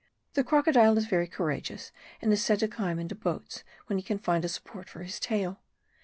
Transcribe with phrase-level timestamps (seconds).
[0.33, 1.91] The crocodile is very courageous
[2.23, 5.19] and is said to climb into boats when he can find a support for his
[5.19, 5.61] tail.